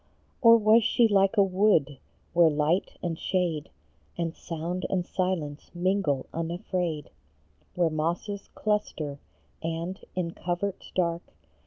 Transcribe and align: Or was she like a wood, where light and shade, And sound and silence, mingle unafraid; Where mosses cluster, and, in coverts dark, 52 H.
Or 0.41 0.57
was 0.57 0.83
she 0.83 1.07
like 1.07 1.37
a 1.37 1.43
wood, 1.43 1.99
where 2.33 2.49
light 2.49 2.97
and 3.03 3.19
shade, 3.19 3.69
And 4.17 4.35
sound 4.35 4.83
and 4.89 5.05
silence, 5.05 5.69
mingle 5.75 6.25
unafraid; 6.33 7.11
Where 7.75 7.91
mosses 7.91 8.47
cluster, 8.55 9.19
and, 9.61 9.99
in 10.15 10.31
coverts 10.31 10.89
dark, 10.95 11.21
52 11.25 11.33
H. 11.33 11.33